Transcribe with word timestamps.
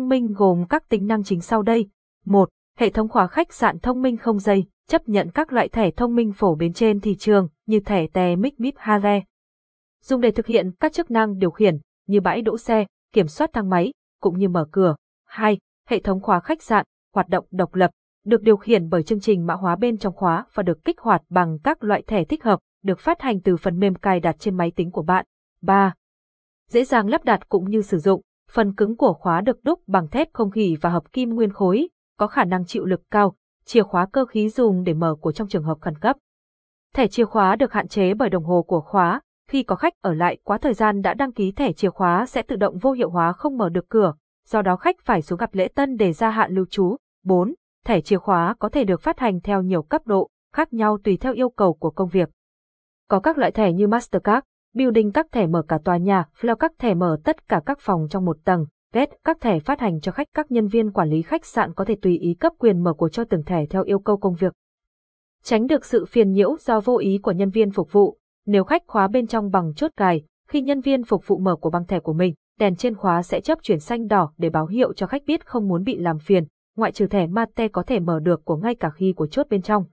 thông 0.00 0.08
minh 0.08 0.32
gồm 0.32 0.64
các 0.68 0.88
tính 0.88 1.06
năng 1.06 1.24
chính 1.24 1.40
sau 1.40 1.62
đây. 1.62 1.88
1. 2.24 2.48
Hệ 2.78 2.90
thống 2.90 3.08
khóa 3.08 3.26
khách 3.26 3.52
sạn 3.52 3.78
thông 3.78 4.02
minh 4.02 4.16
không 4.16 4.38
dây, 4.38 4.64
chấp 4.88 5.08
nhận 5.08 5.30
các 5.30 5.52
loại 5.52 5.68
thẻ 5.68 5.90
thông 5.90 6.14
minh 6.14 6.32
phổ 6.32 6.54
biến 6.54 6.72
trên 6.72 7.00
thị 7.00 7.16
trường 7.16 7.48
như 7.66 7.80
thẻ 7.80 8.06
tè 8.12 8.36
Mic 8.36 8.58
bip 8.58 8.74
Hare. 8.76 9.22
Dùng 10.02 10.20
để 10.20 10.30
thực 10.30 10.46
hiện 10.46 10.70
các 10.80 10.92
chức 10.92 11.10
năng 11.10 11.38
điều 11.38 11.50
khiển 11.50 11.78
như 12.06 12.20
bãi 12.20 12.42
đỗ 12.42 12.58
xe, 12.58 12.86
kiểm 13.12 13.26
soát 13.26 13.50
thang 13.52 13.70
máy, 13.70 13.92
cũng 14.20 14.38
như 14.38 14.48
mở 14.48 14.66
cửa. 14.72 14.96
2. 15.26 15.58
Hệ 15.88 16.00
thống 16.00 16.20
khóa 16.20 16.40
khách 16.40 16.62
sạn, 16.62 16.84
hoạt 17.14 17.28
động 17.28 17.46
độc 17.50 17.74
lập, 17.74 17.90
được 18.24 18.42
điều 18.42 18.56
khiển 18.56 18.88
bởi 18.88 19.02
chương 19.02 19.20
trình 19.20 19.46
mã 19.46 19.54
hóa 19.54 19.76
bên 19.76 19.98
trong 19.98 20.14
khóa 20.14 20.44
và 20.54 20.62
được 20.62 20.84
kích 20.84 21.00
hoạt 21.00 21.22
bằng 21.28 21.58
các 21.64 21.84
loại 21.84 22.02
thẻ 22.06 22.24
thích 22.24 22.44
hợp, 22.44 22.58
được 22.84 22.98
phát 22.98 23.20
hành 23.20 23.40
từ 23.40 23.56
phần 23.56 23.78
mềm 23.78 23.94
cài 23.94 24.20
đặt 24.20 24.36
trên 24.38 24.56
máy 24.56 24.72
tính 24.76 24.90
của 24.90 25.02
bạn. 25.02 25.26
3. 25.62 25.94
Dễ 26.68 26.84
dàng 26.84 27.08
lắp 27.08 27.24
đặt 27.24 27.48
cũng 27.48 27.70
như 27.70 27.82
sử 27.82 27.98
dụng, 27.98 28.20
phần 28.50 28.74
cứng 28.74 28.96
của 28.96 29.12
khóa 29.12 29.40
được 29.40 29.64
đúc 29.64 29.80
bằng 29.86 30.08
thép 30.08 30.28
không 30.32 30.50
gỉ 30.50 30.76
và 30.80 30.90
hợp 30.90 31.12
kim 31.12 31.34
nguyên 31.34 31.52
khối, 31.52 31.88
có 32.18 32.26
khả 32.26 32.44
năng 32.44 32.64
chịu 32.64 32.84
lực 32.84 33.02
cao, 33.10 33.34
chìa 33.64 33.82
khóa 33.82 34.06
cơ 34.12 34.24
khí 34.24 34.48
dùng 34.48 34.84
để 34.84 34.94
mở 34.94 35.14
của 35.20 35.32
trong 35.32 35.48
trường 35.48 35.64
hợp 35.64 35.78
khẩn 35.80 35.98
cấp. 35.98 36.16
Thẻ 36.94 37.06
chìa 37.06 37.24
khóa 37.24 37.56
được 37.56 37.72
hạn 37.72 37.88
chế 37.88 38.14
bởi 38.14 38.30
đồng 38.30 38.44
hồ 38.44 38.62
của 38.62 38.80
khóa, 38.80 39.20
khi 39.48 39.62
có 39.62 39.76
khách 39.76 39.92
ở 40.02 40.14
lại 40.14 40.38
quá 40.44 40.58
thời 40.58 40.74
gian 40.74 41.02
đã 41.02 41.14
đăng 41.14 41.32
ký 41.32 41.52
thẻ 41.52 41.72
chìa 41.72 41.90
khóa 41.90 42.26
sẽ 42.26 42.42
tự 42.42 42.56
động 42.56 42.78
vô 42.78 42.92
hiệu 42.92 43.10
hóa 43.10 43.32
không 43.32 43.56
mở 43.56 43.68
được 43.68 43.88
cửa, 43.88 44.14
do 44.46 44.62
đó 44.62 44.76
khách 44.76 44.96
phải 45.04 45.22
xuống 45.22 45.38
gặp 45.38 45.54
lễ 45.54 45.68
tân 45.68 45.96
để 45.96 46.12
gia 46.12 46.30
hạn 46.30 46.52
lưu 46.52 46.64
trú. 46.70 46.96
4. 47.24 47.54
Thẻ 47.86 48.00
chìa 48.00 48.18
khóa 48.18 48.54
có 48.58 48.68
thể 48.68 48.84
được 48.84 49.00
phát 49.00 49.18
hành 49.18 49.40
theo 49.40 49.62
nhiều 49.62 49.82
cấp 49.82 50.06
độ, 50.06 50.28
khác 50.52 50.72
nhau 50.72 50.98
tùy 51.04 51.16
theo 51.16 51.32
yêu 51.32 51.50
cầu 51.50 51.74
của 51.74 51.90
công 51.90 52.08
việc. 52.08 52.30
Có 53.08 53.20
các 53.20 53.38
loại 53.38 53.50
thẻ 53.50 53.72
như 53.72 53.88
Mastercard, 53.88 54.44
Building 54.74 55.12
các 55.12 55.32
thẻ 55.32 55.46
mở 55.46 55.62
cả 55.68 55.78
tòa 55.84 55.96
nhà, 55.96 56.24
Flow 56.40 56.56
các 56.56 56.72
thẻ 56.78 56.94
mở 56.94 57.18
tất 57.24 57.48
cả 57.48 57.62
các 57.66 57.78
phòng 57.80 58.06
trong 58.10 58.24
một 58.24 58.36
tầng, 58.44 58.66
Get 58.92 59.08
các 59.24 59.40
thẻ 59.40 59.58
phát 59.58 59.80
hành 59.80 60.00
cho 60.00 60.12
khách 60.12 60.28
các 60.34 60.50
nhân 60.50 60.66
viên 60.66 60.92
quản 60.92 61.10
lý 61.10 61.22
khách 61.22 61.46
sạn 61.46 61.74
có 61.74 61.84
thể 61.84 61.96
tùy 62.02 62.18
ý 62.18 62.34
cấp 62.34 62.52
quyền 62.58 62.84
mở 62.84 62.92
của 62.92 63.08
cho 63.08 63.24
từng 63.24 63.42
thẻ 63.44 63.66
theo 63.66 63.82
yêu 63.82 63.98
cầu 63.98 64.16
công 64.16 64.34
việc. 64.34 64.52
Tránh 65.42 65.66
được 65.66 65.84
sự 65.84 66.04
phiền 66.04 66.32
nhiễu 66.32 66.56
do 66.60 66.80
vô 66.80 66.98
ý 66.98 67.18
của 67.18 67.32
nhân 67.32 67.50
viên 67.50 67.70
phục 67.70 67.92
vụ, 67.92 68.16
nếu 68.46 68.64
khách 68.64 68.82
khóa 68.86 69.08
bên 69.08 69.26
trong 69.26 69.50
bằng 69.50 69.74
chốt 69.74 69.90
cài, 69.96 70.22
khi 70.48 70.62
nhân 70.62 70.80
viên 70.80 71.04
phục 71.04 71.26
vụ 71.26 71.38
mở 71.38 71.56
của 71.56 71.70
bằng 71.70 71.86
thẻ 71.86 72.00
của 72.00 72.12
mình, 72.12 72.34
đèn 72.58 72.76
trên 72.76 72.94
khóa 72.94 73.22
sẽ 73.22 73.40
chấp 73.40 73.58
chuyển 73.62 73.80
xanh 73.80 74.06
đỏ 74.06 74.32
để 74.38 74.50
báo 74.50 74.66
hiệu 74.66 74.92
cho 74.92 75.06
khách 75.06 75.22
biết 75.26 75.46
không 75.46 75.68
muốn 75.68 75.84
bị 75.84 75.98
làm 75.98 76.18
phiền, 76.18 76.44
ngoại 76.76 76.92
trừ 76.92 77.06
thẻ 77.06 77.26
mate 77.26 77.68
có 77.68 77.82
thể 77.82 78.00
mở 78.00 78.20
được 78.20 78.44
của 78.44 78.56
ngay 78.56 78.74
cả 78.74 78.90
khi 78.90 79.12
của 79.16 79.26
chốt 79.26 79.46
bên 79.50 79.62
trong. 79.62 79.84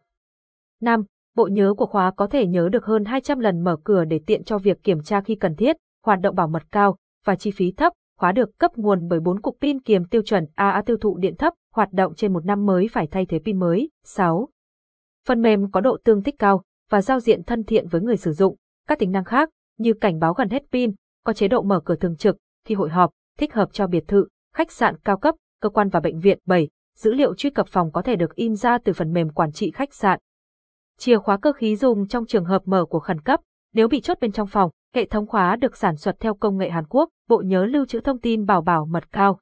5. 0.81 1.03
Bộ 1.37 1.47
nhớ 1.47 1.73
của 1.77 1.85
khóa 1.85 2.11
có 2.11 2.27
thể 2.27 2.47
nhớ 2.47 2.69
được 2.71 2.85
hơn 2.85 3.05
200 3.05 3.39
lần 3.39 3.63
mở 3.63 3.77
cửa 3.83 4.05
để 4.05 4.19
tiện 4.25 4.43
cho 4.43 4.57
việc 4.57 4.83
kiểm 4.83 5.03
tra 5.03 5.21
khi 5.21 5.35
cần 5.35 5.55
thiết, 5.55 5.75
hoạt 6.05 6.19
động 6.21 6.35
bảo 6.35 6.47
mật 6.47 6.63
cao 6.71 6.97
và 7.25 7.35
chi 7.35 7.51
phí 7.51 7.71
thấp. 7.71 7.93
Khóa 8.19 8.31
được 8.31 8.49
cấp 8.57 8.71
nguồn 8.75 9.07
bởi 9.07 9.19
4 9.19 9.41
cục 9.41 9.57
pin 9.61 9.81
kiềm 9.81 10.05
tiêu 10.05 10.21
chuẩn 10.21 10.45
AA 10.55 10.81
tiêu 10.85 10.97
thụ 10.97 11.17
điện 11.17 11.35
thấp, 11.35 11.53
hoạt 11.73 11.93
động 11.93 12.15
trên 12.15 12.33
một 12.33 12.45
năm 12.45 12.65
mới 12.65 12.87
phải 12.91 13.07
thay 13.07 13.25
thế 13.25 13.39
pin 13.45 13.59
mới. 13.59 13.89
6. 14.03 14.49
Phần 15.27 15.41
mềm 15.41 15.71
có 15.71 15.81
độ 15.81 15.97
tương 16.03 16.23
thích 16.23 16.35
cao 16.39 16.63
và 16.89 17.01
giao 17.01 17.19
diện 17.19 17.43
thân 17.43 17.63
thiện 17.63 17.87
với 17.87 18.01
người 18.01 18.17
sử 18.17 18.31
dụng. 18.31 18.55
Các 18.87 18.99
tính 18.99 19.11
năng 19.11 19.25
khác 19.25 19.49
như 19.77 19.93
cảnh 19.93 20.19
báo 20.19 20.33
gần 20.33 20.49
hết 20.49 20.63
pin, 20.71 20.93
có 21.25 21.33
chế 21.33 21.47
độ 21.47 21.61
mở 21.61 21.79
cửa 21.85 21.95
thường 21.95 22.17
trực 22.17 22.37
khi 22.65 22.75
hội 22.75 22.89
họp, 22.89 23.11
thích 23.37 23.53
hợp 23.53 23.69
cho 23.73 23.87
biệt 23.87 24.07
thự, 24.07 24.27
khách 24.53 24.71
sạn 24.71 24.95
cao 25.05 25.17
cấp, 25.17 25.35
cơ 25.61 25.69
quan 25.69 25.89
và 25.89 25.99
bệnh 25.99 26.19
viện. 26.19 26.39
7. 26.45 26.69
Dữ 26.95 27.13
liệu 27.13 27.35
truy 27.35 27.49
cập 27.49 27.67
phòng 27.67 27.91
có 27.91 28.01
thể 28.01 28.15
được 28.15 28.35
in 28.35 28.55
ra 28.55 28.77
từ 28.77 28.93
phần 28.93 29.13
mềm 29.13 29.29
quản 29.29 29.51
trị 29.51 29.71
khách 29.71 29.93
sạn. 29.93 30.19
Chìa 30.99 31.17
khóa 31.17 31.37
cơ 31.37 31.53
khí 31.53 31.75
dùng 31.75 32.07
trong 32.07 32.25
trường 32.25 32.45
hợp 32.45 32.61
mở 32.65 32.85
của 32.85 32.99
khẩn 32.99 33.21
cấp, 33.21 33.39
nếu 33.73 33.87
bị 33.87 34.01
chốt 34.01 34.17
bên 34.21 34.31
trong 34.31 34.47
phòng, 34.47 34.71
hệ 34.95 35.05
thống 35.05 35.27
khóa 35.27 35.55
được 35.55 35.77
sản 35.77 35.95
xuất 35.95 36.19
theo 36.19 36.33
công 36.33 36.57
nghệ 36.57 36.69
Hàn 36.69 36.87
Quốc, 36.87 37.09
bộ 37.29 37.41
nhớ 37.45 37.65
lưu 37.65 37.85
trữ 37.85 37.99
thông 37.99 38.19
tin 38.19 38.45
bảo 38.45 38.61
bảo 38.61 38.85
mật 38.85 39.11
cao. 39.11 39.39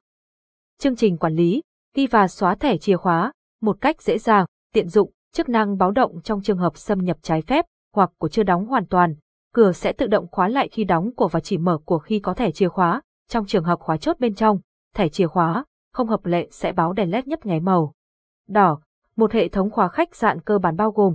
Chương 0.78 0.96
trình 0.96 1.18
quản 1.18 1.34
lý, 1.34 1.62
ghi 1.94 2.06
và 2.06 2.28
xóa 2.28 2.54
thẻ 2.54 2.76
chìa 2.76 2.96
khóa, 2.96 3.32
một 3.60 3.76
cách 3.80 4.02
dễ 4.02 4.18
dàng, 4.18 4.46
tiện 4.72 4.88
dụng, 4.88 5.10
chức 5.32 5.48
năng 5.48 5.76
báo 5.76 5.90
động 5.90 6.20
trong 6.22 6.42
trường 6.42 6.58
hợp 6.58 6.76
xâm 6.76 6.98
nhập 6.98 7.16
trái 7.22 7.42
phép 7.42 7.64
hoặc 7.94 8.10
của 8.18 8.28
chưa 8.28 8.42
đóng 8.42 8.66
hoàn 8.66 8.86
toàn. 8.86 9.14
Cửa 9.54 9.72
sẽ 9.72 9.92
tự 9.92 10.06
động 10.06 10.26
khóa 10.32 10.48
lại 10.48 10.68
khi 10.68 10.84
đóng 10.84 11.14
của 11.14 11.28
và 11.28 11.40
chỉ 11.40 11.58
mở 11.58 11.78
của 11.84 11.98
khi 11.98 12.18
có 12.18 12.34
thẻ 12.34 12.50
chìa 12.50 12.68
khóa. 12.68 13.02
Trong 13.28 13.46
trường 13.46 13.64
hợp 13.64 13.80
khóa 13.80 13.96
chốt 13.96 14.16
bên 14.18 14.34
trong, 14.34 14.58
thẻ 14.94 15.08
chìa 15.08 15.26
khóa 15.26 15.64
không 15.92 16.08
hợp 16.08 16.26
lệ 16.26 16.48
sẽ 16.50 16.72
báo 16.72 16.92
đèn 16.92 17.10
led 17.10 17.24
nhấp 17.26 17.46
nháy 17.46 17.60
màu. 17.60 17.92
Đỏ, 18.48 18.78
một 19.16 19.32
hệ 19.32 19.48
thống 19.48 19.70
khóa 19.70 19.88
khách 19.88 20.14
sạn 20.14 20.40
cơ 20.40 20.58
bản 20.58 20.76
bao 20.76 20.90
gồm 20.90 21.14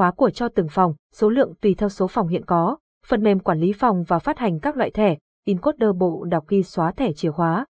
khóa 0.00 0.10
của 0.10 0.30
cho 0.30 0.48
từng 0.48 0.68
phòng, 0.70 0.94
số 1.12 1.30
lượng 1.30 1.54
tùy 1.60 1.74
theo 1.74 1.88
số 1.88 2.06
phòng 2.06 2.28
hiện 2.28 2.44
có, 2.44 2.76
phần 3.06 3.22
mềm 3.22 3.38
quản 3.38 3.60
lý 3.60 3.72
phòng 3.72 4.04
và 4.08 4.18
phát 4.18 4.38
hành 4.38 4.60
các 4.60 4.76
loại 4.76 4.90
thẻ, 4.90 5.16
encoder 5.46 5.90
bộ 5.98 6.24
đọc 6.24 6.44
ghi 6.48 6.62
xóa 6.62 6.92
thẻ 6.92 7.12
chìa 7.12 7.30
khóa. 7.30 7.66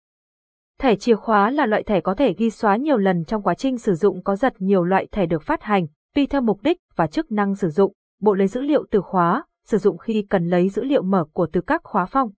Thẻ 0.79 0.95
chìa 0.95 1.15
khóa 1.15 1.49
là 1.49 1.65
loại 1.65 1.83
thẻ 1.83 2.01
có 2.01 2.13
thể 2.13 2.33
ghi 2.33 2.49
xóa 2.49 2.75
nhiều 2.75 2.97
lần 2.97 3.25
trong 3.25 3.43
quá 3.43 3.53
trình 3.53 3.77
sử 3.77 3.95
dụng 3.95 4.23
có 4.23 4.35
giật 4.35 4.53
nhiều 4.59 4.83
loại 4.83 5.07
thẻ 5.11 5.25
được 5.25 5.43
phát 5.43 5.63
hành, 5.63 5.87
tùy 6.15 6.27
theo 6.27 6.41
mục 6.41 6.59
đích 6.63 6.77
và 6.95 7.07
chức 7.07 7.31
năng 7.31 7.55
sử 7.55 7.69
dụng, 7.69 7.93
bộ 8.21 8.33
lấy 8.33 8.47
dữ 8.47 8.61
liệu 8.61 8.85
từ 8.91 9.01
khóa, 9.01 9.43
sử 9.65 9.77
dụng 9.77 9.97
khi 9.97 10.25
cần 10.29 10.47
lấy 10.47 10.69
dữ 10.69 10.83
liệu 10.83 11.03
mở 11.03 11.25
của 11.33 11.47
từ 11.53 11.61
các 11.61 11.81
khóa 11.83 12.05
phòng. 12.05 12.29